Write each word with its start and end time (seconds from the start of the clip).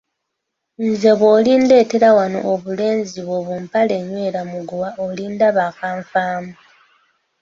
Nze 0.87 1.11
bw'olindeetera 1.19 2.09
wano 2.17 2.39
obulenzi 2.53 3.19
bwo 3.25 3.39
bu 3.45 3.53
mpale 3.63 3.93
enywera 4.01 4.41
muguwa 4.51 4.89
olindaba 5.05 5.61
akanfaamu. 5.69 6.53